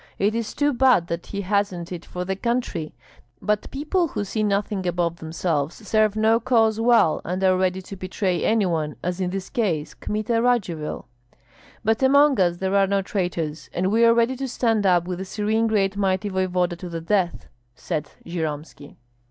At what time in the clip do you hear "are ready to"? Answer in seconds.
7.43-7.95, 14.03-14.47